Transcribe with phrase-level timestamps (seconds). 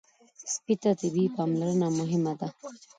[0.53, 2.47] سپي ته طبي پاملرنه مهمه ده.